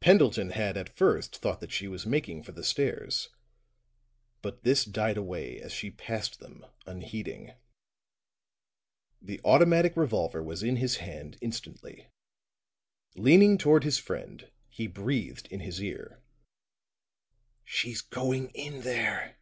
[0.00, 3.30] Pendleton had at first thought that she was making for the stairs;
[4.42, 7.54] but this died away as she passed them, unheeding.
[9.22, 12.10] The automatic revolver was in his hand instantly;
[13.14, 16.22] leaning toward his friend, he breathed in his ear.
[17.64, 19.38] "She's going in there."